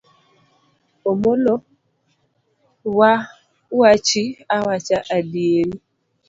Omolo 1.09 1.53
wa 2.97 3.11
wachi 3.79 4.23
awacha 4.55 4.97
adieri. 5.17 5.77